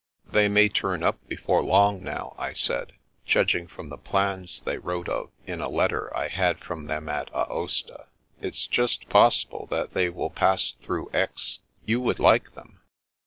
[0.25, 5.07] They may turn up before long now," I said, judging from the plans they wrote
[5.07, 8.07] of in a letter I had from them at Aosta.
[8.41, 11.59] It's just possible that they will pass through Aix.
[11.85, 12.79] You would like them."